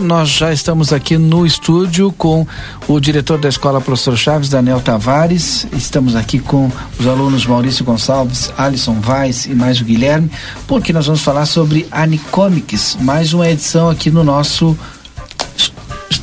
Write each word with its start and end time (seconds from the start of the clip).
Nós 0.00 0.28
já 0.28 0.52
estamos 0.52 0.92
aqui 0.92 1.16
no 1.16 1.46
estúdio 1.46 2.10
com 2.10 2.44
o 2.88 2.98
diretor 2.98 3.38
da 3.38 3.48
escola, 3.48 3.80
professor 3.80 4.16
Chaves, 4.16 4.48
Daniel 4.48 4.80
Tavares. 4.80 5.68
Estamos 5.72 6.16
aqui 6.16 6.40
com 6.40 6.68
os 6.98 7.06
alunos 7.06 7.46
Maurício 7.46 7.84
Gonçalves, 7.84 8.52
Alisson 8.58 9.00
Vaz 9.00 9.46
e 9.46 9.54
mais 9.54 9.80
o 9.80 9.84
Guilherme, 9.84 10.28
porque 10.66 10.92
nós 10.92 11.06
vamos 11.06 11.20
falar 11.20 11.46
sobre 11.46 11.86
Anicomics, 11.92 12.98
mais 13.00 13.32
uma 13.32 13.48
edição 13.48 13.88
aqui 13.88 14.10
no 14.10 14.24
nosso 14.24 14.76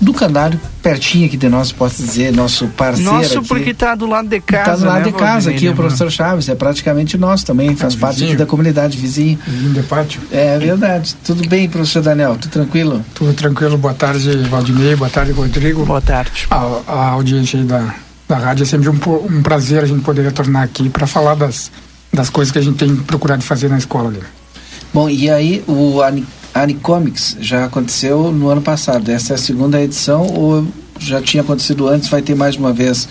do 0.02 0.13
canário, 0.13 0.59
pertinho 0.81 1.27
aqui 1.27 1.38
de 1.38 1.47
nós, 1.47 1.71
posso 1.71 2.02
dizer, 2.02 2.34
nosso 2.34 2.67
parceiro. 2.70 3.11
Nosso, 3.11 3.38
aqui. 3.38 3.47
porque 3.47 3.70
está 3.70 3.93
do 3.93 4.07
lado 4.07 4.27
de 4.27 4.41
casa. 4.41 4.71
Está 4.71 4.75
do 4.77 4.85
lado 4.85 5.05
né, 5.05 5.11
de 5.11 5.13
casa 5.13 5.52
aqui, 5.52 5.66
né, 5.66 5.71
o 5.71 5.75
professor 5.75 6.09
Chaves, 6.11 6.49
é 6.49 6.55
praticamente 6.55 7.17
nosso 7.20 7.45
também, 7.45 7.75
faz 7.75 7.93
É, 7.93 7.97
parte 7.97 8.23
aqui 8.23 8.35
da 8.35 8.45
comunidade 8.48 8.98
vizinho. 8.98 9.38
Vizinho 9.45 9.73
de 9.73 9.84
pátio. 9.84 10.20
É 10.31 10.57
verdade. 10.57 11.16
Tudo 11.23 11.48
bem, 11.48 11.70
professor 11.70 12.02
Daniel? 12.02 12.35
Tudo 12.35 12.52
tranquilo? 12.52 13.05
Tudo 13.13 13.31
tranquilo. 13.34 13.77
Boa 13.77 13.93
tarde, 13.93 14.35
Valdinei. 14.49 14.95
Boa 14.95 15.09
tarde, 15.09 15.31
Rodrigo. 15.34 15.85
Boa 15.85 16.02
tarde. 16.02 16.47
A, 16.49 16.80
a 16.88 17.08
audiência 17.09 17.59
aí 17.59 17.66
da, 17.66 17.94
da 18.27 18.38
rádio 18.39 18.63
é 18.63 18.66
sempre 18.66 18.89
um, 18.89 18.97
um 19.30 19.44
prazer 19.44 19.83
a 19.83 19.86
gente 19.86 20.02
poder 20.02 20.23
retornar 20.23 20.63
aqui 20.63 20.89
para 20.89 21.05
falar 21.05 21.36
das, 21.36 21.72
das 22.11 22.27
coisas 22.30 22.52
que 22.52 22.58
a 22.58 22.61
gente 22.63 22.77
tem 22.77 22.95
procurado 22.95 23.44
fazer 23.44 23.70
na 23.70 23.77
escola 23.77 24.09
ali. 24.09 24.20
Bom, 24.91 25.08
e 25.08 25.30
aí 25.30 25.63
o 25.67 26.02
Ani- 26.02 26.25
Anicomics 26.53 27.37
já 27.39 27.65
aconteceu 27.65 28.31
no 28.31 28.49
ano 28.49 28.61
passado. 28.61 29.09
Essa 29.09 29.33
é 29.33 29.35
a 29.35 29.39
segunda 29.39 29.81
edição 29.81 30.25
ou 30.27 30.67
já 30.99 31.21
tinha 31.21 31.41
acontecido 31.41 31.87
antes? 31.87 32.09
Vai 32.09 32.21
ter 32.21 32.35
mais 32.35 32.55
uma 32.55 32.73
vez? 32.73 33.07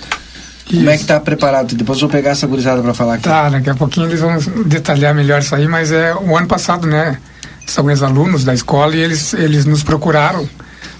Como 0.68 0.88
é 0.88 0.96
que 0.96 1.02
está 1.02 1.18
preparado? 1.18 1.74
Depois 1.74 2.00
vou 2.00 2.08
pegar 2.08 2.30
essa 2.30 2.46
gurizada 2.46 2.80
para 2.80 2.94
falar 2.94 3.14
aqui. 3.14 3.24
Tá, 3.24 3.48
daqui 3.48 3.70
a 3.70 3.74
pouquinho 3.74 4.06
eles 4.06 4.20
vão 4.20 4.38
detalhar 4.66 5.14
melhor 5.14 5.40
isso 5.40 5.54
aí, 5.54 5.66
mas 5.66 5.90
é 5.90 6.14
o 6.14 6.36
ano 6.36 6.46
passado, 6.46 6.86
né? 6.86 7.18
São 7.66 7.90
ex-alunos 7.90 8.44
da 8.44 8.54
escola 8.54 8.94
e 8.94 9.00
eles, 9.00 9.34
eles 9.34 9.64
nos 9.64 9.82
procuraram 9.82 10.48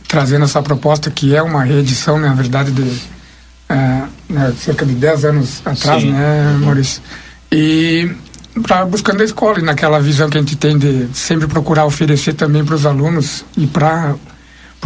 trazendo 0.08 0.44
essa 0.44 0.60
proposta 0.60 1.08
que 1.08 1.36
é 1.36 1.42
uma 1.42 1.62
reedição, 1.62 2.18
né, 2.18 2.28
na 2.28 2.34
verdade, 2.34 2.72
de 2.72 3.00
é, 3.68 4.02
né, 4.28 4.52
cerca 4.58 4.84
de 4.84 4.94
10 4.94 5.24
anos 5.24 5.62
atrás, 5.64 6.02
Sim. 6.02 6.10
né, 6.10 6.58
Maurício? 6.60 7.00
E 7.52 8.10
pra, 8.62 8.84
buscando 8.84 9.20
a 9.20 9.24
escola 9.24 9.58
e 9.58 9.62
naquela 9.62 10.00
visão 10.00 10.28
que 10.28 10.36
a 10.36 10.40
gente 10.40 10.56
tem 10.56 10.78
de 10.78 11.08
sempre 11.12 11.46
procurar 11.46 11.84
oferecer 11.86 12.34
também 12.34 12.64
para 12.64 12.74
os 12.74 12.86
alunos 12.86 13.44
e 13.56 13.66
para 13.66 14.14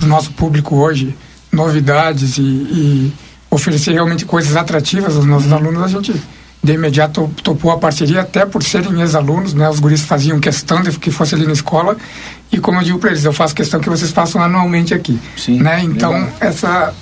o 0.03 0.07
nosso 0.07 0.33
público 0.33 0.77
hoje 0.77 1.17
novidades 1.51 2.37
e, 2.37 2.43
e 2.43 3.13
oferecer 3.49 3.93
realmente 3.93 4.25
coisas 4.25 4.57
atrativas 4.57 5.17
aos 5.17 5.25
nossos 5.25 5.53
alunos, 5.53 5.83
a 5.83 5.89
gente 5.89 6.21
de 6.63 6.73
imediato 6.73 7.31
topou 7.43 7.71
a 7.71 7.77
parceria, 7.77 8.23
até 8.23 8.47
por 8.47 8.63
serem 8.63 8.99
ex-alunos, 9.03 9.53
né? 9.53 9.69
Os 9.69 9.79
guris 9.79 10.01
faziam 10.01 10.41
questão 10.41 10.83
de 10.83 10.91
que 10.99 11.11
fosse 11.11 11.35
ali 11.35 11.47
na 11.47 11.53
escola 11.53 11.95
e 12.51 12.59
como 12.59 12.79
eu 12.79 12.83
digo 12.85 12.99
para 12.99 13.11
eles, 13.11 13.25
eu 13.25 13.35
faço 13.35 13.55
questão 13.55 13.81
que 13.81 13.91
vocês 13.91 14.11
façam 14.11 14.43
anualmente 14.43 14.95
aqui, 14.95 15.21
Sim, 15.37 15.61
né? 15.61 15.83
Então, 15.83 16.13
legal. 16.13 16.33
essa 16.41 16.95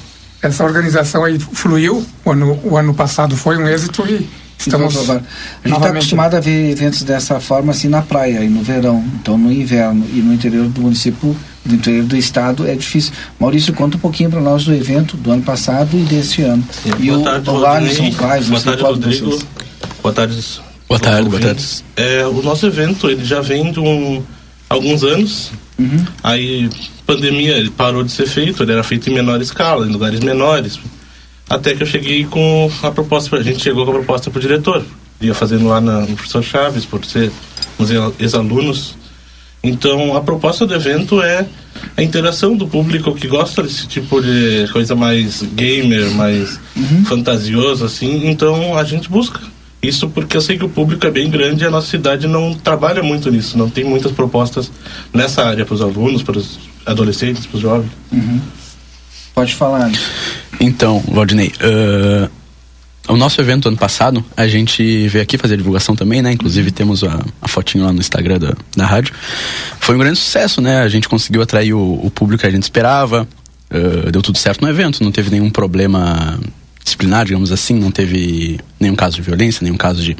essa 0.42 0.64
organização 0.64 1.22
aí 1.24 1.38
fluiu, 1.38 2.04
o 2.24 2.30
ano, 2.32 2.60
o 2.64 2.76
ano 2.76 2.92
passado 2.92 3.36
foi 3.36 3.56
um 3.56 3.68
êxito 3.68 4.04
e 4.08 4.28
estamos 4.68 5.10
a 5.10 5.14
gente 5.14 5.76
está 5.76 5.88
acostumado 5.88 6.36
a 6.36 6.40
ver 6.40 6.70
eventos 6.70 7.02
dessa 7.02 7.40
forma 7.40 7.72
assim 7.72 7.88
na 7.88 8.02
praia 8.02 8.44
e 8.44 8.48
no 8.48 8.62
verão, 8.62 9.04
então 9.20 9.36
no 9.36 9.52
inverno 9.52 10.06
e 10.12 10.20
no 10.20 10.32
interior 10.32 10.68
do 10.68 10.80
município, 10.82 11.36
do 11.64 11.74
interior 11.74 12.04
do 12.04 12.16
estado 12.16 12.66
é 12.66 12.74
difícil. 12.74 13.12
Maurício, 13.38 13.72
conta 13.74 13.96
um 13.96 14.00
pouquinho 14.00 14.30
para 14.30 14.40
nós 14.40 14.64
do 14.64 14.74
evento 14.74 15.16
do 15.16 15.30
ano 15.30 15.42
passado 15.42 15.96
e 15.96 16.02
desse 16.02 16.42
ano. 16.42 16.64
E 16.98 17.06
boa 17.06 17.18
o, 17.18 17.22
tarde, 17.22 17.50
o. 17.50 17.66
Alisson 17.66 18.02
não 18.02 18.10
Boa 18.10 18.60
tarde, 18.60 18.82
Rodrigo. 18.82 19.26
vocês. 19.26 19.46
Boa 20.02 20.14
tarde. 20.14 20.62
Boa 20.88 21.00
tarde, 21.00 21.28
boa 21.28 21.42
ouvintes. 21.42 21.84
É, 21.96 22.26
o 22.26 22.42
nosso 22.42 22.66
evento 22.66 23.08
ele 23.08 23.24
já 23.24 23.40
vem 23.40 23.72
de 23.72 23.80
um, 23.80 24.22
alguns 24.68 25.02
anos. 25.02 25.50
Uhum. 25.78 26.04
Aí, 26.22 26.68
pandemia, 27.06 27.56
ele 27.56 27.70
parou 27.70 28.04
de 28.04 28.12
ser 28.12 28.26
feito. 28.26 28.62
Ele 28.62 28.72
era 28.72 28.82
feito 28.82 29.08
em 29.08 29.14
menor 29.14 29.40
escala, 29.40 29.86
em 29.86 29.90
lugares 29.90 30.20
menores. 30.20 30.78
Até 31.48 31.74
que 31.74 31.82
eu 31.82 31.86
cheguei 31.86 32.24
com 32.24 32.70
a 32.82 32.90
proposta. 32.90 33.36
A 33.36 33.42
gente 33.42 33.62
chegou 33.62 33.84
com 33.84 33.90
a 33.90 33.94
proposta 33.94 34.30
para 34.30 34.38
o 34.38 34.40
diretor. 34.40 34.84
Ia 35.20 35.34
fazendo 35.34 35.68
lá 35.68 35.80
na, 35.80 36.00
no 36.00 36.16
professor 36.16 36.42
Chaves, 36.42 36.84
por 36.84 37.04
sermos 37.04 37.34
ex-alunos. 38.18 38.96
Então, 39.62 40.16
a 40.16 40.20
proposta 40.20 40.66
do 40.66 40.74
evento 40.74 41.22
é 41.22 41.46
a 41.96 42.02
interação 42.02 42.56
do 42.56 42.66
público 42.66 43.14
que 43.14 43.28
gosta 43.28 43.62
desse 43.62 43.86
tipo 43.86 44.20
de 44.20 44.66
coisa 44.72 44.96
mais 44.96 45.42
gamer, 45.42 46.10
mais 46.10 46.58
fantasioso, 47.06 47.84
assim. 47.84 48.28
Então, 48.28 48.76
a 48.76 48.82
gente 48.82 49.08
busca. 49.08 49.40
Isso 49.80 50.08
porque 50.08 50.36
eu 50.36 50.40
sei 50.40 50.56
que 50.56 50.64
o 50.64 50.68
público 50.68 51.04
é 51.06 51.10
bem 51.10 51.28
grande 51.28 51.64
e 51.64 51.66
a 51.66 51.70
nossa 51.70 51.88
cidade 51.88 52.26
não 52.28 52.54
trabalha 52.54 53.02
muito 53.02 53.30
nisso. 53.30 53.58
Não 53.58 53.68
tem 53.68 53.84
muitas 53.84 54.12
propostas 54.12 54.70
nessa 55.12 55.44
área 55.44 55.64
para 55.64 55.74
os 55.74 55.80
alunos, 55.80 56.22
para 56.22 56.38
os 56.38 56.58
adolescentes, 56.86 57.46
para 57.46 57.56
os 57.56 57.62
jovens. 57.62 57.90
Pode 59.34 59.54
falar. 59.54 59.90
Então, 60.64 61.00
Valdinei, 61.08 61.52
ãh, 61.60 62.30
o 63.08 63.16
nosso 63.16 63.40
evento 63.40 63.66
ano 63.66 63.76
passado, 63.76 64.24
a 64.36 64.46
gente 64.46 65.08
veio 65.08 65.20
aqui 65.20 65.36
fazer 65.36 65.54
a 65.54 65.56
divulgação 65.56 65.96
também, 65.96 66.22
né? 66.22 66.30
Inclusive 66.30 66.70
temos 66.70 67.02
a, 67.02 67.20
a 67.40 67.48
fotinho 67.48 67.84
lá 67.84 67.92
no 67.92 67.98
Instagram 67.98 68.38
da, 68.38 68.54
da 68.76 68.86
rádio. 68.86 69.12
Foi 69.80 69.96
um 69.96 69.98
grande 69.98 70.20
sucesso, 70.20 70.60
né? 70.60 70.80
A 70.80 70.88
gente 70.88 71.08
conseguiu 71.08 71.42
atrair 71.42 71.74
o, 71.74 71.94
o 72.06 72.08
público 72.12 72.42
que 72.42 72.46
a 72.46 72.50
gente 72.50 72.62
esperava. 72.62 73.26
ãh, 73.72 74.12
deu 74.12 74.22
tudo 74.22 74.38
certo 74.38 74.62
no 74.62 74.68
evento, 74.68 75.02
não 75.02 75.10
teve 75.10 75.30
nenhum 75.30 75.50
problema 75.50 76.38
disciplinar, 76.84 77.24
digamos 77.24 77.50
assim, 77.50 77.74
não 77.74 77.90
teve 77.90 78.60
nenhum 78.78 78.94
caso 78.94 79.16
de 79.16 79.22
violência, 79.22 79.64
nenhum 79.64 79.76
caso 79.76 80.00
de 80.00 80.16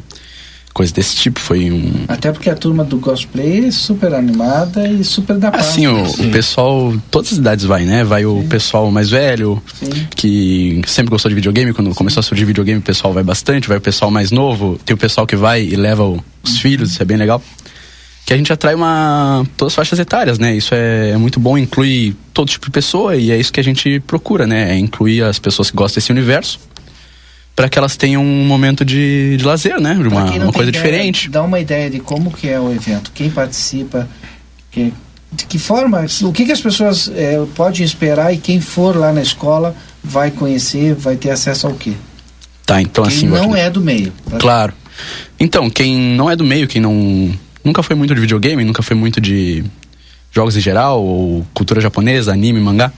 coisa 0.73 0.91
desse 0.93 1.15
tipo. 1.15 1.39
Foi 1.39 1.71
um, 1.71 1.91
Até 2.07 2.31
porque 2.31 2.49
a 2.49 2.55
turma 2.55 2.83
do 2.83 2.97
cosplay 2.97 3.67
é 3.67 3.71
super 3.71 4.13
animada 4.13 4.87
e 4.87 5.03
super 5.03 5.37
da 5.37 5.51
paz. 5.51 5.67
Assim, 5.69 5.87
o, 5.87 6.05
Sim. 6.07 6.27
o 6.27 6.31
pessoal, 6.31 6.93
todas 7.11 7.31
as 7.33 7.37
idades 7.37 7.65
vai, 7.65 7.85
né? 7.85 8.03
Vai 8.03 8.25
o 8.25 8.43
pessoal 8.49 8.89
mais 8.91 9.09
velho, 9.09 9.61
Sim. 9.73 9.89
que 10.15 10.81
sempre 10.87 11.11
gostou 11.11 11.29
de 11.29 11.35
videogame, 11.35 11.73
quando 11.73 11.93
começou 11.93 12.19
a 12.19 12.23
surgir 12.23 12.45
videogame, 12.45 12.79
o 12.79 12.83
pessoal 12.83 13.13
vai 13.13 13.23
bastante, 13.23 13.67
vai 13.67 13.77
o 13.77 13.81
pessoal 13.81 14.09
mais 14.09 14.31
novo, 14.31 14.79
tem 14.83 14.93
o 14.93 14.97
pessoal 14.97 15.27
que 15.27 15.35
vai 15.35 15.63
e 15.63 15.75
leva 15.75 16.03
o- 16.03 16.23
os 16.43 16.57
filhos, 16.57 16.91
isso 16.91 17.01
é 17.01 17.05
bem 17.05 17.17
legal. 17.17 17.41
Que 18.25 18.33
a 18.33 18.37
gente 18.37 18.53
atrai 18.53 18.73
uma 18.73 19.45
todas 19.57 19.73
as 19.73 19.75
faixas 19.75 19.99
etárias, 19.99 20.39
né? 20.39 20.55
Isso 20.55 20.73
é, 20.73 21.09
é 21.09 21.17
muito 21.17 21.41
bom, 21.41 21.57
inclui 21.57 22.15
todo 22.33 22.47
tipo 22.47 22.65
de 22.67 22.71
pessoa 22.71 23.17
e 23.17 23.31
é 23.31 23.37
isso 23.37 23.51
que 23.51 23.59
a 23.59 23.63
gente 23.63 23.99
procura, 24.07 24.47
né? 24.47 24.71
É 24.73 24.77
incluir 24.77 25.23
as 25.23 25.39
pessoas 25.39 25.69
que 25.69 25.75
gostam 25.75 25.99
desse 25.99 26.11
universo 26.11 26.57
para 27.55 27.69
que 27.69 27.77
elas 27.77 27.95
tenham 27.95 28.23
um 28.23 28.45
momento 28.45 28.83
de, 28.83 29.37
de 29.37 29.43
lazer, 29.43 29.79
né? 29.79 29.93
Uma, 29.93 30.23
uma 30.23 30.53
coisa 30.53 30.69
ideia, 30.69 30.71
diferente. 30.71 31.29
Dá 31.29 31.43
uma 31.43 31.59
ideia 31.59 31.89
de 31.89 31.99
como 31.99 32.31
que 32.31 32.47
é 32.49 32.59
o 32.59 32.71
evento, 32.71 33.11
quem 33.13 33.29
participa, 33.29 34.07
que, 34.71 34.91
de 35.31 35.45
que 35.45 35.59
forma, 35.59 36.05
o 36.23 36.31
que, 36.31 36.45
que 36.45 36.51
as 36.51 36.61
pessoas 36.61 37.11
eh, 37.15 37.43
podem 37.55 37.83
esperar 37.83 38.33
e 38.33 38.37
quem 38.37 38.59
for 38.59 38.95
lá 38.95 39.13
na 39.13 39.21
escola 39.21 39.75
vai 40.03 40.31
conhecer, 40.31 40.95
vai 40.95 41.15
ter 41.15 41.29
acesso 41.29 41.67
ao 41.67 41.73
quê? 41.73 41.93
Tá, 42.65 42.81
então 42.81 43.03
Quem 43.05 43.17
assim, 43.17 43.27
não 43.27 43.55
é 43.55 43.69
do 43.69 43.81
meio. 43.81 44.11
Claro. 44.39 44.73
Então, 45.39 45.69
quem 45.69 45.95
não 45.95 46.29
é 46.29 46.35
do 46.35 46.43
meio, 46.43 46.67
quem 46.67 46.81
não 46.81 47.31
nunca 47.63 47.81
foi 47.81 47.95
muito 47.95 48.13
de 48.13 48.21
videogame, 48.21 48.63
nunca 48.63 48.81
foi 48.81 48.95
muito 48.95 49.21
de 49.21 49.63
jogos 50.31 50.57
em 50.57 50.59
geral, 50.59 51.03
ou 51.03 51.45
cultura 51.53 51.79
japonesa, 51.79 52.31
anime, 52.33 52.59
mangá, 52.59 52.91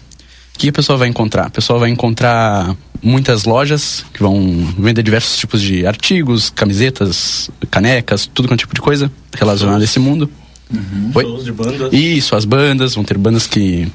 que 0.58 0.70
a 0.70 0.74
pessoa 0.74 0.98
vai 0.98 1.08
encontrar? 1.08 1.48
A 1.48 1.50
pessoa 1.50 1.80
vai 1.80 1.90
encontrar 1.90 2.76
muitas 3.02 3.46
lojas 3.46 4.06
que 4.14 4.22
vão 4.22 4.74
vender 4.78 5.04
diversos 5.04 5.38
tipos 5.38 5.62
de 5.62 5.86
artigos, 5.86 6.50
camisetas, 6.50 7.50
canecas, 7.70 8.30
tudo 8.34 8.48
quanto 8.48 8.62
tipo 8.62 8.74
de 8.74 8.82
coisa 8.82 9.12
relacionado 9.34 9.82
a 9.82 9.84
esse 9.84 10.00
mundo. 10.00 10.30
Oi? 11.14 11.24
Shows 11.24 11.46
de 11.46 11.52
banda. 11.52 11.90
Isso, 11.96 12.36
as 12.36 12.46
bandas, 12.46 12.96
vão 12.96 13.04
ter 13.04 13.18
bandas 13.18 13.46
que 13.46 13.88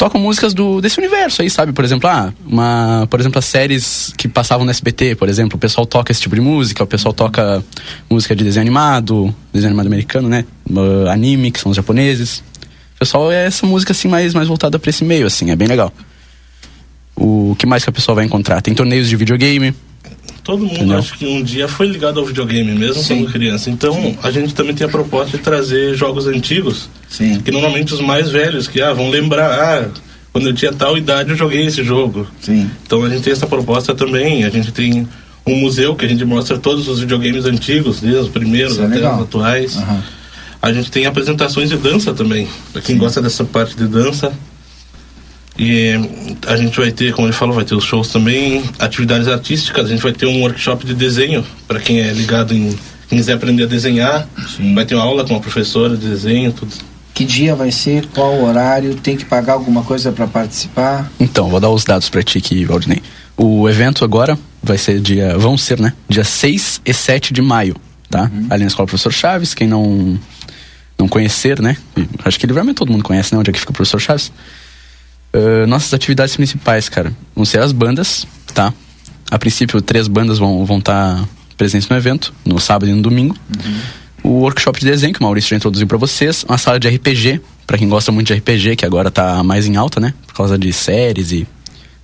tocam 0.00 0.18
músicas 0.18 0.54
do, 0.54 0.80
desse 0.80 0.98
universo 0.98 1.42
aí, 1.42 1.50
sabe? 1.50 1.72
Por 1.72 1.84
exemplo, 1.84 2.08
ah, 2.08 2.32
uma, 2.46 3.06
por 3.10 3.20
exemplo, 3.20 3.38
as 3.38 3.44
séries 3.44 4.14
que 4.16 4.28
passavam 4.28 4.64
no 4.64 4.70
SBT, 4.70 5.14
por 5.14 5.28
exemplo, 5.28 5.56
o 5.56 5.58
pessoal 5.58 5.84
toca 5.84 6.10
esse 6.10 6.22
tipo 6.22 6.34
de 6.34 6.40
música, 6.40 6.82
o 6.82 6.86
pessoal 6.86 7.12
toca 7.12 7.62
música 8.08 8.34
de 8.34 8.42
desenho 8.42 8.62
animado, 8.62 9.34
desenho 9.52 9.70
animado 9.70 9.88
americano, 9.88 10.26
né? 10.26 10.46
Anime, 11.12 11.50
que 11.50 11.60
são 11.60 11.70
os 11.70 11.76
japoneses. 11.76 12.42
O 13.00 13.04
pessoal 13.04 13.32
é 13.32 13.46
essa 13.46 13.64
música 13.66 13.92
assim 13.92 14.08
mais, 14.08 14.34
mais 14.34 14.46
voltada 14.46 14.78
pra 14.78 14.90
esse 14.90 15.02
meio, 15.06 15.26
assim, 15.26 15.50
é 15.50 15.56
bem 15.56 15.66
legal. 15.66 15.90
O 17.16 17.56
que 17.58 17.64
mais 17.64 17.82
que 17.82 17.88
a 17.88 17.92
pessoa 17.92 18.14
vai 18.14 18.26
encontrar? 18.26 18.60
Tem 18.60 18.74
torneios 18.74 19.08
de 19.08 19.16
videogame, 19.16 19.74
Todo 20.44 20.62
mundo 20.64 20.74
Entendeu? 20.74 20.98
acho 20.98 21.16
que 21.16 21.26
um 21.26 21.42
dia 21.42 21.66
foi 21.68 21.86
ligado 21.86 22.18
ao 22.20 22.26
videogame 22.26 22.72
mesmo 22.72 23.02
Sim. 23.02 23.22
quando 23.24 23.32
criança. 23.32 23.70
Então 23.70 24.16
a 24.22 24.30
gente 24.30 24.54
também 24.54 24.74
tem 24.74 24.86
a 24.86 24.90
proposta 24.90 25.36
de 25.38 25.42
trazer 25.42 25.94
jogos 25.94 26.26
antigos, 26.26 26.90
Sim, 27.08 27.40
que 27.40 27.50
normalmente 27.50 27.94
os 27.94 28.00
mais 28.00 28.30
velhos 28.30 28.66
que 28.68 28.82
ah, 28.82 28.92
vão 28.92 29.08
lembrar, 29.10 29.50
ah, 29.50 29.88
quando 30.32 30.48
eu 30.48 30.54
tinha 30.54 30.72
tal 30.72 30.96
idade 30.98 31.30
eu 31.30 31.36
joguei 31.36 31.64
esse 31.66 31.82
jogo. 31.82 32.26
sim. 32.40 32.70
Então 32.86 33.02
a 33.02 33.08
gente 33.08 33.22
tem 33.22 33.32
essa 33.32 33.46
proposta 33.46 33.94
também. 33.94 34.44
A 34.44 34.50
gente 34.50 34.72
tem 34.72 35.06
um 35.46 35.56
museu 35.56 35.94
que 35.94 36.04
a 36.04 36.08
gente 36.08 36.24
mostra 36.24 36.58
todos 36.58 36.86
os 36.88 37.00
videogames 37.00 37.46
antigos, 37.46 38.00
desde 38.00 38.20
os 38.20 38.28
primeiros 38.28 38.72
Isso 38.74 38.82
é 38.82 38.86
até 38.86 38.94
legal. 38.96 39.16
os 39.16 39.22
atuais. 39.22 39.76
Aham. 39.76 40.02
A 40.62 40.72
gente 40.72 40.90
tem 40.90 41.06
apresentações 41.06 41.70
de 41.70 41.76
dança 41.76 42.12
também, 42.12 42.46
para 42.72 42.82
quem 42.82 42.94
Sim. 42.94 43.00
gosta 43.00 43.22
dessa 43.22 43.44
parte 43.44 43.74
de 43.76 43.86
dança. 43.86 44.32
E 45.58 45.92
a 46.46 46.56
gente 46.56 46.78
vai 46.78 46.90
ter, 46.90 47.12
como 47.12 47.26
ele 47.26 47.34
falou, 47.34 47.54
vai 47.54 47.64
ter 47.64 47.74
os 47.74 47.84
shows 47.84 48.08
também, 48.08 48.62
atividades 48.78 49.28
artísticas. 49.28 49.86
A 49.86 49.88
gente 49.88 50.02
vai 50.02 50.12
ter 50.12 50.26
um 50.26 50.40
workshop 50.40 50.86
de 50.86 50.94
desenho 50.94 51.44
para 51.66 51.80
quem 51.80 52.00
é 52.00 52.12
ligado 52.12 52.54
em 52.54 52.74
quem 53.08 53.18
quiser 53.18 53.34
aprender 53.34 53.64
a 53.64 53.66
desenhar. 53.66 54.28
Sim. 54.56 54.74
Vai 54.74 54.86
ter 54.86 54.94
uma 54.94 55.04
aula 55.04 55.24
com 55.24 55.34
uma 55.34 55.40
professora 55.40 55.96
de 55.96 56.08
desenho, 56.08 56.52
tudo. 56.52 56.72
Que 57.12 57.24
dia 57.24 57.54
vai 57.54 57.70
ser? 57.70 58.06
Qual 58.14 58.42
horário? 58.42 58.94
Tem 58.94 59.16
que 59.16 59.24
pagar 59.24 59.54
alguma 59.54 59.82
coisa 59.82 60.12
para 60.12 60.26
participar? 60.26 61.10
Então, 61.18 61.50
vou 61.50 61.60
dar 61.60 61.68
os 61.68 61.84
dados 61.84 62.08
para 62.08 62.22
ti 62.22 62.38
aqui, 62.38 62.64
Valdinei. 62.64 63.02
O 63.36 63.68
evento 63.68 64.04
agora 64.04 64.38
vai 64.62 64.78
ser 64.78 65.00
dia. 65.00 65.36
Vão 65.36 65.58
ser, 65.58 65.80
né? 65.80 65.92
Dia 66.08 66.24
6 66.24 66.80
e 66.86 66.94
7 66.94 67.34
de 67.34 67.42
maio, 67.42 67.76
tá? 68.08 68.30
Uhum. 68.32 68.46
Ali 68.48 68.62
na 68.62 68.68
Escola 68.68 68.86
Professor 68.86 69.12
Chaves. 69.12 69.52
Quem 69.52 69.66
não, 69.66 70.18
não 71.00 71.08
conhecer, 71.08 71.60
né? 71.60 71.76
Acho 72.24 72.38
que 72.38 72.46
livramento 72.46 72.78
todo 72.78 72.92
mundo 72.92 73.02
conhece, 73.02 73.34
né? 73.34 73.40
Onde 73.40 73.50
é 73.50 73.52
que 73.52 73.58
fica 73.58 73.72
o 73.72 73.74
Professor 73.74 74.00
Chaves. 74.00 74.30
Uh, 75.32 75.66
nossas 75.66 75.94
atividades 75.94 76.36
principais, 76.36 76.88
cara, 76.88 77.12
vão 77.34 77.44
ser 77.44 77.60
as 77.60 77.72
bandas, 77.72 78.26
tá? 78.54 78.72
A 79.30 79.38
princípio, 79.38 79.80
três 79.80 80.08
bandas 80.08 80.38
vão 80.38 80.62
estar 80.62 80.66
vão 80.66 80.80
tá 80.80 81.28
presentes 81.56 81.88
no 81.88 81.96
evento, 81.96 82.34
no 82.44 82.58
sábado 82.58 82.90
e 82.90 82.92
no 82.92 83.02
domingo. 83.02 83.36
O 84.22 84.40
workshop 84.40 84.80
de 84.80 84.86
desenho, 84.86 85.14
que 85.14 85.20
o 85.20 85.22
Maurício 85.22 85.50
já 85.50 85.56
introduziu 85.56 85.86
para 85.86 85.96
vocês. 85.96 86.44
Uma 86.44 86.58
sala 86.58 86.80
de 86.80 86.88
RPG, 86.88 87.40
para 87.66 87.78
quem 87.78 87.88
gosta 87.88 88.10
muito 88.10 88.26
de 88.26 88.34
RPG, 88.34 88.76
que 88.76 88.84
agora 88.84 89.10
tá 89.10 89.42
mais 89.42 89.66
em 89.66 89.76
alta, 89.76 90.00
né? 90.00 90.12
Por 90.26 90.34
causa 90.34 90.58
de 90.58 90.72
séries 90.72 91.32
e, 91.32 91.46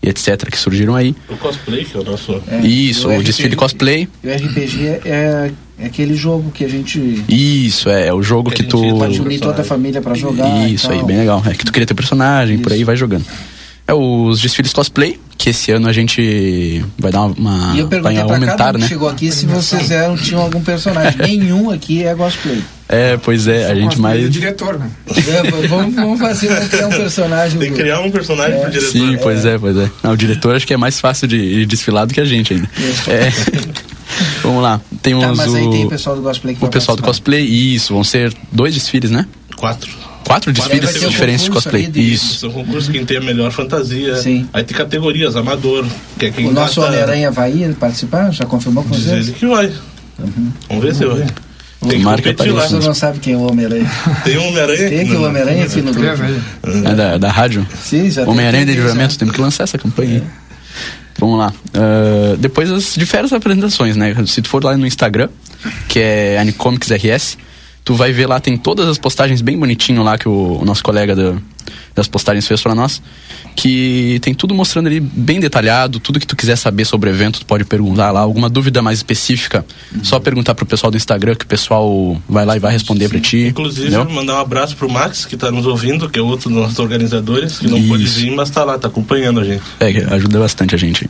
e 0.02 0.08
etc. 0.08 0.48
que 0.50 0.58
surgiram 0.58 0.94
aí. 0.94 1.14
O 1.28 1.36
cosplay, 1.36 1.84
que 1.84 1.96
é 1.96 2.00
o 2.00 2.04
nosso. 2.04 2.40
É, 2.48 2.60
Isso, 2.60 3.10
e 3.10 3.18
o 3.18 3.22
desfile 3.22 3.56
cosplay. 3.56 4.08
E 4.22 4.28
o 4.28 4.34
RPG 4.34 5.00
é, 5.04 5.50
é 5.78 5.86
aquele 5.86 6.14
jogo 6.14 6.50
que 6.50 6.64
a 6.64 6.68
gente 6.68 7.24
Isso, 7.28 7.88
é, 7.88 8.08
é 8.08 8.12
o 8.14 8.22
jogo 8.22 8.50
Que 8.50 8.62
que, 8.62 8.62
a 8.64 8.68
tu. 8.68 8.78
gente 8.82 8.98
pode 8.98 9.20
unir 9.20 9.40
toda 9.40 9.62
a 9.62 9.64
família 9.64 10.00
para 10.00 10.14
jogar. 10.14 10.68
Isso 10.70 10.90
aí, 10.90 11.02
bem 11.02 11.18
legal. 11.18 11.42
É 11.46 11.54
que 11.54 11.64
tu 11.64 11.72
queria 11.72 11.86
ter 11.86 11.94
personagem, 11.94 12.58
por 12.58 12.72
aí 12.72 12.82
vai 12.84 12.96
jogando. 12.96 13.24
É 13.88 13.94
os 13.94 14.40
desfiles 14.40 14.72
cosplay, 14.72 15.16
que 15.38 15.50
esse 15.50 15.70
ano 15.70 15.86
a 15.88 15.92
gente 15.92 16.84
vai 16.98 17.12
dar 17.12 17.22
uma. 17.22 17.72
E 17.76 17.78
eu 17.78 17.86
perguntei 17.86 18.16
vai 18.16 18.24
pra 18.26 18.34
aumentar, 18.34 18.56
cada 18.56 18.78
um 18.78 18.80
né? 18.80 18.88
chegou 18.88 19.08
aqui 19.08 19.30
se 19.30 19.46
vocês 19.46 19.92
eram, 19.92 20.16
tinham 20.16 20.40
algum 20.42 20.60
personagem. 20.60 21.16
Nenhum 21.22 21.70
aqui 21.70 22.02
é 22.02 22.12
cosplay. 22.12 22.60
É, 22.88 23.16
pois 23.16 23.46
é, 23.46 23.70
a 23.70 23.74
gente 23.76 24.00
mais. 24.00 24.20
de 24.22 24.28
diretor, 24.28 24.76
né? 24.76 24.90
É, 25.08 25.68
vamos, 25.68 25.94
vamos 25.94 26.18
fazer 26.18 26.48
pra 26.48 26.66
criar 26.66 26.86
um 26.88 26.90
personagem. 26.98 27.58
Tem 27.60 27.68
que 27.68 27.74
do- 27.76 27.80
criar 27.80 28.00
um 28.00 28.10
personagem 28.10 28.60
pro 28.60 28.70
diretor. 28.72 28.90
Sim, 28.90 29.18
pois 29.22 29.44
é, 29.44 29.56
pois 29.58 29.76
é. 29.76 29.88
Não, 30.02 30.12
o 30.12 30.16
diretor 30.16 30.56
acho 30.56 30.66
que 30.66 30.74
é 30.74 30.76
mais 30.76 30.98
fácil 30.98 31.28
de 31.28 31.36
de 31.56 31.66
desfilar 31.66 32.06
do 32.06 32.14
que 32.14 32.20
a 32.20 32.24
gente 32.24 32.54
ainda. 32.54 32.68
É. 33.08 33.30
Vamos 34.46 34.62
lá. 34.62 34.80
Temos 35.02 35.24
Tá, 35.24 35.34
mas 35.34 35.54
aí 35.54 35.66
o, 35.66 35.70
tem 35.70 35.84
o 35.84 35.88
pessoal 35.88 36.16
do 36.16 36.22
cosplay 36.22 36.54
que 36.54 36.60
o 36.60 36.62
vai 36.62 36.70
pessoal 36.70 36.96
do 36.96 37.02
cosplay. 37.02 37.44
Isso, 37.44 37.92
vão 37.92 38.04
ser 38.04 38.32
dois 38.52 38.74
desfiles, 38.74 39.10
né? 39.10 39.26
Quatro. 39.56 39.90
Quatro 40.24 40.50
aí 40.50 40.54
desfiles 40.54 41.02
um 41.04 41.08
diferentes 41.08 41.44
de 41.44 41.50
cosplay. 41.50 41.86
de- 41.86 42.12
Isso. 42.14 42.40
São 42.40 42.50
concursos 42.50 42.88
quem 42.90 43.04
tem 43.04 43.16
a 43.18 43.20
melhor 43.20 43.50
fantasia. 43.52 44.16
Sim. 44.16 44.48
Aí 44.52 44.64
tem 44.64 44.76
categorias, 44.76 45.36
amador, 45.36 45.84
que 46.18 46.26
é 46.26 46.30
quem 46.30 46.46
O 46.48 46.52
nosso 46.52 46.80
Homem-Aranha 46.80 47.30
vai 47.30 47.52
ir 47.52 47.74
participar? 47.74 48.30
Já 48.32 48.44
confirmou 48.44 48.82
com 48.84 48.90
Diz 48.90 49.04
vocês? 49.04 49.28
ele 49.28 49.36
que 49.36 49.46
vai. 49.46 49.72
Vamos 50.68 50.84
ver 50.84 50.94
se 50.94 51.04
vai. 51.04 51.26
Tem 51.88 51.98
que 52.00 52.04
competir 52.04 52.52
lá. 52.52 52.66
Você 52.66 52.78
não 52.86 52.94
sabe 52.94 53.18
quem 53.20 53.34
é 53.34 53.36
o 53.36 53.48
Homem-Aranha. 53.48 53.88
Tem 54.24 54.36
um 54.38 54.48
Homem-Aranha 54.48 54.88
Tem 54.88 55.12
o 55.14 55.22
Homem-Aranha 55.22 55.64
aqui 55.64 55.82
no 55.82 55.92
grupo. 55.92 56.22
aí. 56.22 56.40
É 56.84 56.94
da, 56.94 57.18
da 57.18 57.30
rádio. 57.30 57.66
Sim, 57.80 58.10
já 58.10 58.22
tem 58.24 58.32
Homem-Aranha 58.32 58.66
de 58.66 58.72
Livramento, 58.72 59.16
temos 59.18 59.34
que 59.34 59.40
lançar 59.40 59.64
essa 59.64 59.78
campanha 59.78 60.16
aí. 60.16 60.22
Vamos 61.18 61.38
lá. 61.38 61.52
Ah, 61.74 62.36
depois 62.38 62.70
as 62.70 62.94
diversas 62.94 63.32
apresentações, 63.32 63.96
né? 63.96 64.14
Se 64.26 64.42
tu 64.42 64.48
for 64.48 64.62
lá 64.62 64.76
no 64.76 64.86
Instagram, 64.86 65.28
que 65.88 65.98
é 65.98 66.38
Anicomics 66.38 66.90
RS, 66.90 67.38
tu 67.86 67.94
vai 67.94 68.10
ver 68.12 68.26
lá, 68.26 68.40
tem 68.40 68.56
todas 68.56 68.88
as 68.88 68.98
postagens 68.98 69.40
bem 69.40 69.56
bonitinho 69.56 70.02
lá 70.02 70.18
que 70.18 70.28
o, 70.28 70.58
o 70.60 70.64
nosso 70.64 70.82
colega 70.82 71.14
da- 71.14 71.36
das 71.94 72.06
postagens 72.08 72.46
fez 72.46 72.60
pra 72.60 72.74
nós. 72.74 73.00
Que 73.54 74.18
tem 74.20 74.34
tudo 74.34 74.54
mostrando 74.54 74.86
ali 74.88 75.00
bem 75.00 75.40
detalhado, 75.40 75.98
tudo 75.98 76.20
que 76.20 76.26
tu 76.26 76.36
quiser 76.36 76.56
saber 76.56 76.84
sobre 76.84 77.08
o 77.08 77.12
evento, 77.12 77.40
tu 77.40 77.46
pode 77.46 77.64
perguntar 77.64 78.10
lá. 78.10 78.20
Alguma 78.20 78.50
dúvida 78.50 78.82
mais 78.82 78.98
específica, 78.98 79.64
só 80.02 80.18
perguntar 80.20 80.54
pro 80.54 80.66
pessoal 80.66 80.90
do 80.90 80.96
Instagram, 80.98 81.34
que 81.36 81.44
o 81.44 81.48
pessoal 81.48 82.20
vai 82.28 82.44
lá 82.44 82.54
e 82.56 82.58
vai 82.58 82.72
responder 82.72 83.08
pra 83.08 83.18
ti. 83.18 83.46
Inclusive, 83.46 83.86
entendeu? 83.88 84.10
mandar 84.10 84.34
um 84.34 84.40
abraço 84.40 84.76
pro 84.76 84.90
Max, 84.90 85.24
que 85.24 85.36
tá 85.38 85.50
nos 85.50 85.64
ouvindo, 85.64 86.10
que 86.10 86.18
é 86.18 86.22
outro 86.22 86.50
dos 86.50 86.58
nossos 86.60 86.78
organizadores, 86.78 87.58
que 87.58 87.66
não 87.68 87.82
pôde 87.88 88.04
Isso. 88.04 88.18
vir, 88.20 88.30
mas 88.32 88.50
tá 88.50 88.62
lá, 88.62 88.78
tá 88.78 88.88
acompanhando 88.88 89.40
a 89.40 89.44
gente. 89.44 89.62
É, 89.80 90.14
ajuda 90.14 90.38
bastante 90.40 90.74
a 90.74 90.78
gente. 90.78 91.08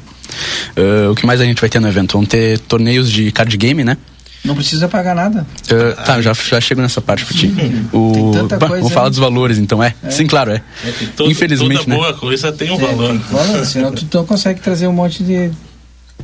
Ah, 0.76 1.11
o 1.11 1.14
que 1.17 1.26
mais 1.26 1.40
a 1.40 1.44
gente 1.44 1.61
vai 1.61 1.69
ter 1.69 1.81
no 1.81 1.88
evento? 1.88 2.12
Vão 2.12 2.25
ter 2.25 2.58
torneios 2.61 3.11
de 3.11 3.32
card 3.32 3.56
game, 3.56 3.82
né? 3.82 3.96
Não 4.44 4.54
precisa 4.54 4.86
pagar 4.88 5.14
nada. 5.14 5.44
Ah, 5.70 6.02
tá, 6.02 6.20
já, 6.22 6.32
já 6.32 6.60
chego 6.60 6.80
nessa 6.80 7.00
parte 7.00 7.24
pra 7.24 7.36
ti. 7.36 7.52
O, 7.92 8.12
Tem 8.12 8.32
tanta 8.32 8.58
Bah, 8.58 8.68
coisa 8.68 8.82
vou 8.82 8.90
falar 8.90 9.08
dos 9.08 9.18
valores, 9.18 9.58
então, 9.58 9.82
é. 9.82 9.94
Sim, 10.08 10.26
claro, 10.26 10.52
é. 10.52 10.62
É 10.84 10.90
que 10.92 11.06
todo- 11.08 11.30
Infelizmente, 11.30 11.78
toda 11.84 11.90
né? 11.90 11.96
boa 11.96 12.14
coisa 12.14 12.52
tem 12.52 12.70
um 12.70 12.76
É, 12.76 12.78
valor. 12.78 13.10
tem 13.10 13.18
falar, 13.20 13.64
senão 13.64 13.92
tu 13.92 14.06
não 14.16 14.24
consegue 14.26 14.60
trazer 14.60 14.86
um 14.86 14.92
monte 14.92 15.24
de, 15.24 15.50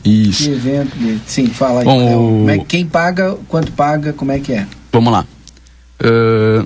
Isso. 0.05 0.45
de 0.45 0.51
evento. 0.53 0.97
de- 0.97 1.19
sim, 1.27 1.49
fala 1.49 1.81
aí. 1.81 1.85
Bom, 1.85 1.99
o- 2.05 2.39
Como 2.39 2.51
é 2.51 2.59
que- 2.59 2.65
quem 2.67 2.87
paga, 2.87 3.37
quanto 3.49 3.73
paga, 3.73 4.13
como 4.13 4.31
é 4.31 4.39
que 4.39 4.53
é? 4.53 4.67
Vamos 4.93 5.13
lá. 5.13 5.27
Ah, 6.01 6.65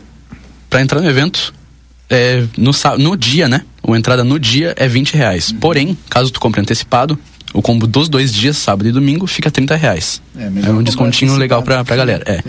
pra 0.69 0.83
entrar 0.83 1.01
no 1.01 1.09
evento, 1.09 1.55
é, 2.11 2.45
no, 2.59 2.71
no 2.99 3.17
dia, 3.17 3.49
né? 3.49 3.63
A 3.89 3.97
entrada 3.97 4.25
no 4.25 4.39
dia 4.39 4.75
é 4.77 4.87
20 4.89 5.15
reais. 5.15 5.51
Uhum. 5.53 5.59
Porém, 5.59 5.99
caso 6.11 6.31
tu 6.31 6.41
compre 6.41 6.61
antecipado, 6.61 7.19
o 7.57 7.63
combo 7.63 7.87
dos 7.87 8.09
dois 8.09 8.33
dias, 8.33 8.57
sábado 8.57 8.89
e 8.89 8.93
domingo, 8.93 9.27
fica 9.27 9.51
30 9.51 9.75
reais. 9.77 10.21
É, 10.37 10.45
É 10.45 10.71
um 10.71 10.83
descontinho 10.83 11.33
antecipado. 11.33 11.39
legal 11.39 11.63
pra, 11.63 11.85
pra 11.85 11.97
galera. 11.97 12.23
É. 12.27 12.41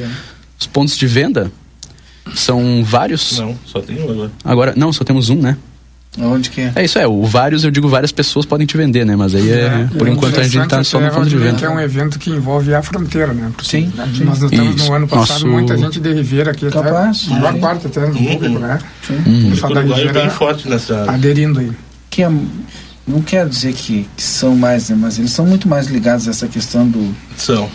Os 0.60 0.68
pontos 0.68 0.98
de 0.98 1.08
venda 1.08 1.52
são 2.36 2.84
vários. 2.84 3.40
Não, 3.40 3.56
só 3.66 3.80
tem 3.80 4.02
um 4.02 4.12
agora. 4.12 4.32
Agora, 4.44 4.74
não, 4.76 4.92
só 4.92 5.04
temos 5.04 5.30
um, 5.30 5.36
né? 5.42 5.58
Onde 6.20 6.50
que 6.50 6.62
é? 6.62 6.72
É 6.74 6.84
isso, 6.84 6.98
é. 6.98 7.06
O 7.06 7.24
vários, 7.26 7.64
eu 7.64 7.70
digo 7.70 7.88
várias 7.88 8.12
pessoas 8.12 8.44
podem 8.44 8.66
te 8.66 8.76
vender, 8.76 9.06
né? 9.06 9.16
Mas 9.16 9.36
aí, 9.36 9.52
é, 9.52 9.88
por 10.00 10.08
É 10.08 10.12
enquanto, 10.12 10.40
a 10.40 10.44
gente 10.44 10.54
tá 10.58 10.66
interessante 10.66 10.88
só 10.88 11.00
no 11.00 11.06
até, 11.06 11.16
ponto 11.16 11.30
de 11.30 11.38
venda. 11.38 11.64
É 11.64 11.70
um 11.70 11.80
evento 11.80 12.18
que 12.18 12.32
envolve 12.32 12.74
a 12.74 12.82
fronteira, 12.82 13.34
né? 13.34 13.52
Porque 13.56 13.70
Sim, 13.70 13.94
aqui 14.00 14.18
sim. 14.18 14.24
Nós 14.24 14.42
estamos 14.42 14.76
Isso. 14.82 14.90
no 14.90 14.96
ano 14.96 15.08
passado, 15.08 15.34
Nosso- 15.42 15.48
muita 15.48 15.78
gente 15.78 16.00
de 16.00 16.12
Ribeira 16.14 16.50
aqui, 16.52 16.72
Capaz, 16.72 17.24
até, 17.28 17.40
maior 17.40 17.54
sim. 17.54 17.60
parte 17.60 17.86
até 17.88 18.02
do 18.08 18.18
Uhum. 18.18 18.26
público, 18.34 18.58
né? 18.60 18.80
Uhum. 19.12 19.48
O 19.48 19.50
Pessoal 19.52 19.74
da 19.76 19.80
Uruguai 19.82 20.08
é 20.08 20.14
bem 20.14 20.30
forte 20.32 20.68
nessa. 20.68 21.04
aderindo 21.12 21.60
aí. 21.60 21.72
Que 22.10 22.24
é, 22.24 22.32
não 23.08 23.22
quero 23.22 23.50
dizer 23.50 23.74
que, 23.74 24.08
que 24.16 24.22
são 24.24 24.56
mais, 24.56 24.90
né, 24.90 24.96
mas 25.00 25.18
eles 25.18 25.32
são 25.32 25.46
muito 25.46 25.68
mais 25.68 25.88
ligados 25.88 26.28
a 26.28 26.32
essa 26.32 26.48
questão 26.48 26.88
do. 26.88 27.16
São. 27.38 27.70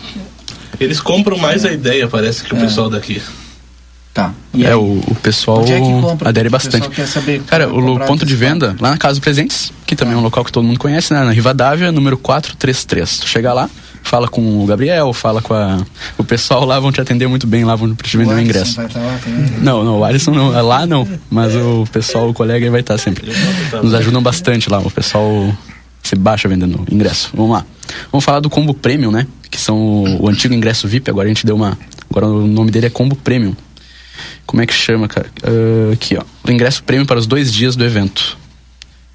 Eles 0.79 0.99
compram 0.99 1.37
mais 1.37 1.65
a 1.65 1.71
ideia, 1.71 2.07
parece, 2.07 2.43
que 2.43 2.53
o 2.53 2.57
É. 2.57 2.61
pessoal 2.61 2.89
daqui. 2.89 3.21
Tá. 4.13 4.31
E 4.53 4.63
É, 4.63 4.69
aí? 4.69 4.73
o, 4.75 5.01
o 5.07 5.15
pessoal 5.15 5.65
é 5.65 5.79
compra? 5.79 6.29
adere 6.29 6.47
O 6.47 6.51
bastante. 6.51 7.07
saber 7.07 7.41
Cara, 7.47 7.67
o 7.73 7.99
ponto 8.05 8.23
de 8.25 8.35
venda, 8.35 8.75
lá 8.79 8.91
na 8.91 8.97
Casa 8.97 9.13
dos 9.15 9.19
Presentes, 9.19 9.73
que 9.87 9.95
também 9.95 10.13
é 10.13 10.17
um 10.17 10.21
local 10.21 10.45
que 10.45 10.51
todo 10.51 10.63
mundo 10.63 10.77
conhece, 10.77 11.11
né? 11.13 11.23
Na 11.23 11.31
Rivadavia, 11.31 11.91
número 11.91 12.15
433. 12.17 13.17
Tu 13.19 13.27
chega 13.27 13.51
lá, 13.53 13.67
fala 14.03 14.27
com 14.27 14.63
o 14.63 14.65
Gabriel, 14.67 15.11
fala 15.13 15.41
com 15.41 15.55
a... 15.55 15.79
O 16.15 16.23
pessoal 16.23 16.63
lá 16.63 16.79
vão 16.79 16.91
te 16.91 17.01
atender 17.01 17.27
muito 17.27 17.47
bem, 17.47 17.65
lá 17.65 17.75
vão 17.75 17.95
te 17.95 18.15
vender 18.15 18.29
o 18.29 18.37
Alisson 18.37 18.49
ingresso. 18.51 18.75
Vai 18.75 18.85
estar 18.85 18.99
lá 18.99 19.17
também. 19.23 19.59
Não, 19.61 19.83
não, 19.83 19.99
o 19.99 20.03
Alisson 20.03 20.31
não, 20.31 20.49
lá 20.61 20.85
não, 20.85 21.07
mas 21.31 21.55
o 21.55 21.87
pessoal, 21.91 22.29
o 22.29 22.33
colega 22.35 22.63
aí 22.63 22.69
vai 22.69 22.81
estar 22.81 22.99
sempre. 22.99 23.31
Nos 23.81 23.95
ajudam 23.95 24.21
bastante 24.21 24.69
lá, 24.69 24.77
o 24.77 24.91
pessoal 24.91 25.51
se 26.03 26.15
baixa 26.15 26.47
vendendo 26.47 26.85
ingresso. 26.91 27.31
Vamos 27.33 27.53
lá. 27.53 27.65
Vamos 28.11 28.23
falar 28.23 28.41
do 28.41 28.49
combo 28.49 28.75
premium, 28.75 29.09
né? 29.09 29.25
Que 29.49 29.59
são 29.59 29.75
o, 29.75 30.25
o 30.25 30.29
antigo 30.29 30.53
ingresso 30.53 30.87
VIP, 30.87 31.09
agora 31.09 31.25
a 31.25 31.29
gente 31.29 31.45
deu 31.47 31.55
uma. 31.55 31.77
Agora 32.11 32.27
o 32.27 32.45
nome 32.45 32.69
dele 32.69 32.85
é 32.85 32.89
combo 32.91 33.15
premium. 33.15 33.55
Como 34.45 34.61
é 34.61 34.65
que 34.65 34.73
chama, 34.73 35.07
cara? 35.07 35.27
Ah, 35.43 35.93
aqui, 35.93 36.15
ó. 36.17 36.23
O 36.47 36.51
ingresso 36.51 36.83
premium 36.83 37.05
para 37.05 37.19
os 37.19 37.25
dois 37.27 37.51
dias 37.51 37.75
do 37.75 37.83
evento. 37.83 38.37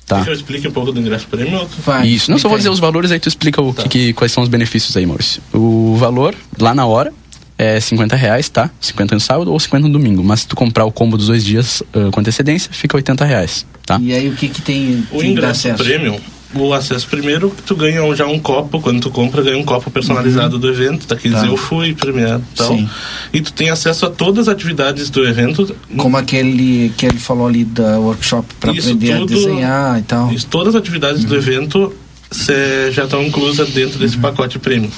Tá. 0.06 0.22
Que 0.24 0.30
eu 0.30 0.34
explique 0.34 0.66
um 0.66 0.70
pouco 0.72 0.90
do 0.90 0.98
ingresso 1.00 1.26
prêmio? 1.26 1.58
ou 1.58 1.66
tu- 1.66 1.76
Vai, 1.84 2.08
Isso. 2.08 2.30
Não, 2.30 2.38
só 2.38 2.48
vou 2.48 2.56
dizer 2.56 2.70
os 2.70 2.78
valores, 2.78 3.10
aí 3.10 3.20
tu 3.20 3.28
explica 3.28 3.60
o 3.60 3.74
que, 3.74 3.88
que- 3.88 4.12
quais 4.14 4.32
são 4.32 4.42
os 4.42 4.48
benefícios 4.48 4.96
aí, 4.96 5.04
Maurício. 5.04 5.42
O 5.52 5.96
valor, 5.98 6.34
lá 6.58 6.74
na 6.74 6.86
hora, 6.86 7.12
é 7.58 7.78
50 7.78 8.16
reais, 8.16 8.48
tá? 8.48 8.70
50 8.80 9.14
no 9.16 9.20
sábado 9.20 9.52
ou 9.52 9.60
50 9.60 9.86
no 9.86 9.92
domingo. 9.92 10.24
Mas 10.24 10.40
se 10.40 10.48
tu 10.48 10.56
comprar 10.56 10.84
o 10.86 10.92
combo 10.92 11.18
dos 11.18 11.26
dois 11.26 11.44
dias 11.44 11.82
ah, 11.92 12.10
com 12.10 12.20
antecedência, 12.20 12.70
fica 12.72 12.96
80 12.96 13.22
reais, 13.24 13.66
tá? 13.84 13.98
E 14.00 14.12
aí 14.14 14.28
o 14.30 14.32
que 14.34 14.48
que 14.48 14.62
tem 14.62 15.06
O 15.12 15.22
ingresso 15.22 15.68
acesso? 15.68 15.84
premium, 15.84 16.18
o 16.54 16.72
acesso 16.72 17.06
primeiro, 17.08 17.54
tu 17.66 17.76
ganha 17.76 18.00
já 18.16 18.26
um 18.26 18.38
copo, 18.38 18.80
quando 18.80 19.00
tu 19.00 19.10
compra, 19.10 19.42
ganha 19.42 19.58
um 19.58 19.64
copo 19.64 19.90
personalizado 19.90 20.58
do 20.58 20.68
evento, 20.68 21.06
tá? 21.06 21.14
Quer 21.14 21.30
Tá. 21.30 21.36
dizer, 21.40 21.48
eu 21.50 21.56
fui 21.56 21.94
premiado 21.94 22.42
e 22.52 22.56
tal. 22.56 22.68
Sim. 22.68 22.88
E 23.32 23.40
tu 23.40 23.52
tem 23.52 23.68
acesso 23.70 24.06
a 24.06 24.10
todas 24.10 24.48
as 24.48 24.54
atividades 24.54 25.10
do 25.10 25.26
evento. 25.26 25.76
Como 25.96 26.16
aquele 26.16 26.90
que 26.96 27.04
ele 27.06 27.18
falou 27.18 27.46
ali 27.46 27.64
da 27.64 27.98
workshop 27.98 28.46
para 28.58 28.70
aprender 28.72 29.12
a 29.12 29.18
tudo- 29.18 29.34
desenhar 29.34 29.98
e 29.98 30.02
tal. 30.02 30.32
Isso, 30.32 30.46
todas 30.46 30.74
as 30.74 30.80
atividades 30.80 31.24
do 31.24 31.36
evento 31.36 31.94
cê, 32.30 32.90
já 32.92 33.04
estão 33.04 33.22
inclusas 33.22 33.70
dentro 33.70 33.98
desse 33.98 34.16
pacote 34.16 34.58
premium. 34.58 34.90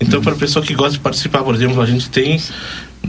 Então, 0.00 0.20
para 0.20 0.32
a 0.32 0.36
pessoa 0.36 0.62
que 0.64 0.74
gosta 0.74 0.92
de 0.92 0.98
participar, 0.98 1.42
por 1.42 1.54
exemplo, 1.54 1.80
a 1.80 1.86
gente 1.86 2.10
tem 2.10 2.38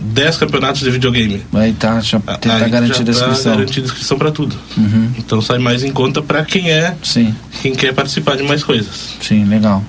10 0.01 0.37
campeonatos 0.37 0.81
de 0.81 0.89
videogame. 0.89 1.41
Aí 1.53 1.73
tá, 1.73 1.99
já 2.01 2.17
A- 2.25 2.37
tá 2.37 2.55
aí 2.55 2.69
garantida 2.69 3.11
a 3.11 3.13
já 3.13 3.19
tá 3.21 3.27
inscrição. 3.27 3.51
garantida 3.53 3.85
a 3.85 3.89
inscrição 3.89 4.17
para 4.17 4.31
tudo. 4.31 4.55
Uhum. 4.77 5.11
Então 5.17 5.41
sai 5.41 5.57
mais 5.57 5.83
em 5.83 5.91
conta 5.91 6.21
para 6.21 6.43
quem 6.45 6.69
é, 6.71 6.95
Sim, 7.03 7.33
quem 7.61 7.73
quer 7.73 7.93
participar 7.93 8.35
de 8.37 8.43
mais 8.43 8.63
coisas. 8.63 9.15
sim, 9.21 9.45
legal. 9.45 9.83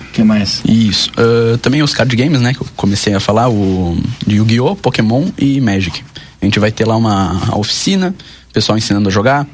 O 0.00 0.12
que 0.14 0.22
mais? 0.22 0.62
Isso. 0.64 1.10
Ah, 1.16 1.58
também 1.58 1.82
os 1.82 1.92
card 1.92 2.14
games, 2.16 2.40
né? 2.40 2.54
Que 2.54 2.60
eu 2.62 2.66
comecei 2.76 3.12
a 3.14 3.20
falar, 3.20 3.48
o 3.48 3.96
de 4.26 4.36
Yu-Gi-Oh!, 4.36 4.76
Pokémon 4.76 5.28
e 5.36 5.60
Magic. 5.60 6.02
A 6.40 6.44
gente 6.44 6.58
vai 6.60 6.70
ter 6.70 6.86
lá 6.86 6.96
uma 6.96 7.56
oficina, 7.58 8.14
pessoal 8.52 8.78
ensinando 8.78 9.08
a 9.08 9.12
jogar. 9.12 9.46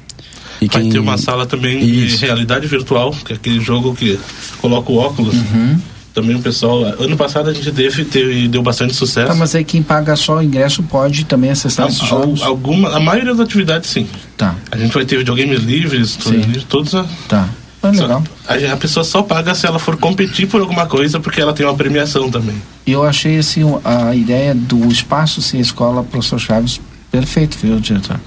E 0.61 0.67
Vai 0.67 0.83
quem... 0.83 0.91
ter 0.93 0.99
uma 0.99 1.17
sala 1.17 1.47
também 1.47 1.83
Isso. 1.83 2.19
de 2.19 2.27
realidade 2.27 2.67
virtual, 2.67 3.17
que 3.25 3.33
é 3.33 3.37
aquele 3.37 3.61
jogo 3.61 3.95
que 3.95 4.19
coloca 4.61 4.93
o 4.93 4.97
óculos 4.97 5.35
Uhum. 5.35 5.81
Também 6.15 6.37
o 6.37 6.41
pessoal. 6.41 6.85
Ano 6.99 7.17
passado 7.17 7.51
a 7.51 7.53
gente 7.53 7.71
teve, 7.73 8.05
teve 8.05 8.49
deu 8.49 8.63
bastante 8.63 8.95
sucesso. 8.95 9.29
Tá, 9.29 9.35
mas 9.35 9.55
aí 9.55 9.65
quem 9.65 9.83
paga 9.83 10.17
só 10.17 10.39
o 10.39 10.43
ingresso 10.43 10.83
pode 10.83 11.25
também 11.25 11.51
acessar 11.51 11.89
esses 11.89 12.07
jogos? 12.07 12.43
Alguma, 12.43 12.97
a 12.97 13.01
maioria 13.01 13.33
das 13.33 13.41
atividades 13.41 13.91
sim. 13.91 14.07
Tá. 14.37 14.55
A 14.71 14.77
gente 14.77 14.93
vai 14.93 15.05
ter 15.05 15.19
videogames 15.19 15.61
livres, 15.61 16.19
livres 16.27 16.65
todos. 16.65 16.95
A... 16.95 17.05
Tá. 17.29 17.49
Ah, 17.83 17.91
legal. 17.91 18.23
Só, 18.47 18.53
a, 18.53 18.73
a, 18.73 18.77
pessoa 18.77 19.05
só 19.05 19.23
paga 19.23 19.55
se 19.55 19.67
ela 19.67 19.79
for 19.79 19.97
competir 19.97 20.47
por 20.47 20.61
alguma 20.61 20.87
coisa, 20.87 21.19
porque 21.19 21.41
ela 21.41 21.53
tem 21.53 21.65
uma 21.65 21.75
premiação 21.75 22.31
também. 22.31 22.61
Eu 22.87 23.03
achei 23.05 23.39
assim 23.39 23.63
a 23.85 24.15
ideia 24.15 24.55
do 24.55 24.87
espaço 24.89 25.41
sem 25.41 25.61
escola, 25.61 26.03
professor 26.03 26.39
Chaves, 26.39 26.81
perfeito, 27.11 27.57
viu, 27.59 27.81
diretor? 27.81 28.21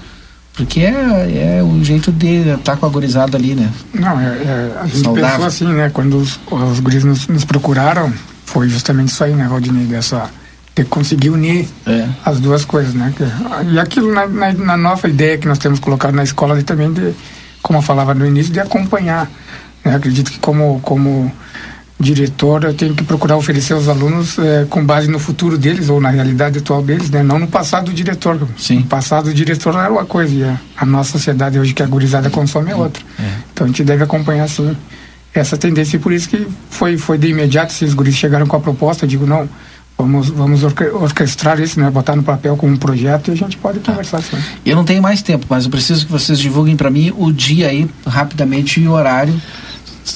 Porque 0.54 0.80
é, 0.80 1.58
é 1.58 1.62
o 1.62 1.82
jeito 1.82 2.12
de 2.12 2.48
estar 2.50 2.76
com 2.76 2.86
a 2.86 2.88
gurizada 2.88 3.36
ali, 3.36 3.54
né? 3.54 3.70
Não, 3.92 4.20
é, 4.20 4.24
é 4.24 4.78
a 4.80 4.86
gente 4.86 5.02
Saudável. 5.02 5.30
pensou 5.30 5.46
assim, 5.46 5.66
né? 5.66 5.90
Quando 5.92 6.16
os, 6.16 6.38
os 6.48 6.80
guris 6.80 7.02
nos, 7.02 7.26
nos, 7.26 7.44
procuraram, 7.44 8.12
foi 8.46 8.68
justamente 8.68 9.08
isso 9.08 9.24
aí, 9.24 9.34
né, 9.34 9.46
Rodinei? 9.46 9.84
Dessa, 9.84 10.30
de 10.76 10.84
conseguir 10.84 11.30
unir 11.30 11.68
é. 11.84 12.08
as 12.24 12.38
duas 12.38 12.64
coisas, 12.64 12.94
né? 12.94 13.12
E 13.72 13.80
aquilo 13.80 14.14
na, 14.14 14.28
na, 14.28 14.52
na, 14.52 14.76
nova 14.76 15.08
ideia 15.08 15.36
que 15.38 15.48
nós 15.48 15.58
temos 15.58 15.80
colocado 15.80 16.14
na 16.14 16.22
escola 16.22 16.62
também, 16.62 16.92
de, 16.92 17.12
como 17.60 17.80
eu 17.80 17.82
falava 17.82 18.14
no 18.14 18.24
início, 18.24 18.52
de 18.52 18.60
acompanhar. 18.60 19.28
Né? 19.84 19.92
Acredito 19.92 20.30
que 20.30 20.38
como, 20.38 20.78
como 20.82 21.32
diretor, 21.98 22.64
eu 22.64 22.74
tenho 22.74 22.94
que 22.94 23.04
procurar 23.04 23.36
oferecer 23.36 23.72
aos 23.72 23.88
alunos 23.88 24.38
é, 24.38 24.66
com 24.68 24.84
base 24.84 25.08
no 25.08 25.18
futuro 25.18 25.56
deles 25.56 25.88
ou 25.88 26.00
na 26.00 26.10
realidade 26.10 26.58
atual 26.58 26.82
deles, 26.82 27.08
né? 27.08 27.22
Não 27.22 27.38
no 27.38 27.46
passado 27.46 27.86
do 27.86 27.92
diretor. 27.92 28.40
Sim. 28.58 28.80
No 28.80 28.86
passado 28.86 29.26
do 29.26 29.34
diretor 29.34 29.74
era 29.74 29.90
uma 29.90 30.04
coisa 30.04 30.34
e 30.34 30.42
a, 30.42 30.58
a 30.76 30.84
nossa 30.84 31.12
sociedade 31.12 31.58
hoje 31.58 31.72
que 31.72 31.82
a 31.82 31.86
gurizada 31.86 32.28
consome 32.30 32.72
é 32.72 32.76
outra. 32.76 33.02
É. 33.18 33.30
Então 33.52 33.64
a 33.64 33.68
gente 33.68 33.84
deve 33.84 34.02
acompanhar 34.02 34.48
sim 34.48 34.76
essa 35.32 35.56
tendência 35.56 35.96
e 35.96 36.00
por 36.00 36.12
isso 36.12 36.28
que 36.28 36.46
foi 36.70 36.96
foi 36.96 37.18
de 37.18 37.28
imediato 37.28 37.72
se 37.72 37.84
os 37.84 37.94
guris 37.94 38.14
chegaram 38.14 38.46
com 38.46 38.56
a 38.56 38.60
proposta, 38.60 39.04
eu 39.04 39.08
digo 39.08 39.26
não, 39.26 39.48
vamos 39.96 40.28
vamos 40.28 40.62
orquestrar 40.62 41.60
isso, 41.60 41.80
né? 41.80 41.90
Botar 41.90 42.16
no 42.16 42.22
papel 42.22 42.56
como 42.56 42.72
um 42.72 42.76
projeto 42.76 43.28
e 43.28 43.32
a 43.32 43.36
gente 43.36 43.56
pode 43.56 43.80
conversar 43.80 44.20
sim. 44.22 44.36
Eu 44.66 44.76
não 44.76 44.84
tenho 44.84 45.02
mais 45.02 45.22
tempo, 45.22 45.46
mas 45.48 45.64
eu 45.64 45.70
preciso 45.70 46.06
que 46.06 46.12
vocês 46.12 46.38
divulguem 46.38 46.76
para 46.76 46.90
mim 46.90 47.12
o 47.16 47.32
dia 47.32 47.68
aí 47.68 47.88
rapidamente 48.06 48.80
e 48.80 48.88
o 48.88 48.92
horário. 48.92 49.34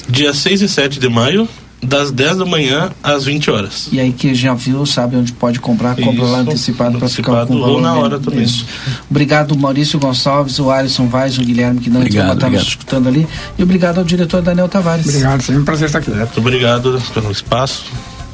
Dia 0.07 0.33
6 0.33 0.61
e 0.61 0.69
7 0.69 0.99
de 0.99 1.09
maio, 1.09 1.49
das 1.81 2.11
10 2.11 2.37
da 2.37 2.45
manhã 2.45 2.91
às 3.01 3.25
20 3.25 3.51
horas. 3.51 3.89
E 3.91 3.99
aí 3.99 4.11
que 4.11 4.33
já 4.35 4.53
viu, 4.53 4.85
sabe 4.85 5.15
onde 5.15 5.31
pode 5.31 5.59
comprar, 5.59 5.95
compra 5.95 6.25
lá 6.25 6.39
antecipado 6.39 6.97
para 6.97 7.07
ficar 7.09 7.45
com 7.45 7.55
o 7.55 7.59
valor. 7.59 7.75
Ou 7.75 7.81
na 7.81 7.93
hora 7.93 8.19
também. 8.19 8.43
Isso. 8.43 8.65
Obrigado 9.09 9.57
Maurício 9.57 9.99
Gonçalves, 9.99 10.59
o 10.59 10.69
Alisson 10.69 11.07
Vaz, 11.07 11.37
o 11.37 11.41
Guilherme 11.41 11.79
que 11.79 11.89
não 11.89 12.03
estava 12.03 12.55
escutando 12.55 13.07
ali. 13.07 13.27
E 13.57 13.63
obrigado 13.63 13.99
ao 13.99 14.03
diretor 14.03 14.41
Daniel 14.41 14.67
Tavares. 14.67 15.07
Obrigado, 15.07 15.41
sempre 15.41 15.61
um 15.61 15.65
prazer 15.65 15.87
estar 15.87 15.99
aqui. 15.99 16.11
Muito 16.11 16.39
obrigado 16.39 17.01
pelo 17.13 17.31
espaço. 17.31 17.85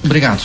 Obrigado. 0.03 0.41